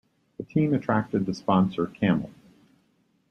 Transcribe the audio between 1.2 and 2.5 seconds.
the sponsor Camel.